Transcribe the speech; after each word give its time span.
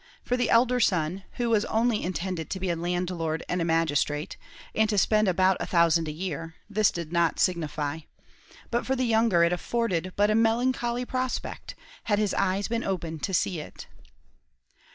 For 0.23 0.35
the 0.35 0.49
elder 0.49 0.79
son, 0.79 1.25
who 1.33 1.51
was 1.51 1.63
only 1.65 2.01
intended 2.01 2.49
to 2.49 2.59
be 2.59 2.71
a 2.71 2.75
landlord 2.75 3.43
and 3.47 3.61
a 3.61 3.65
magistrate, 3.65 4.35
and 4.73 4.89
to 4.89 4.97
spend 4.97 5.27
about 5.27 5.57
a 5.59 5.67
thousand 5.67 6.07
a 6.07 6.11
year, 6.11 6.55
this 6.67 6.89
did 6.89 7.13
not 7.13 7.37
signify; 7.39 7.99
but 8.71 8.83
for 8.83 8.95
the 8.95 9.05
younger 9.05 9.43
it 9.43 9.53
afforded 9.53 10.13
but 10.15 10.31
a 10.31 10.33
melancholy 10.33 11.05
prospect, 11.05 11.75
had 12.05 12.17
his 12.17 12.33
eyes 12.33 12.67
been 12.67 12.83
open 12.83 13.19
to 13.19 13.31
see 13.31 13.59
it. 13.59 13.85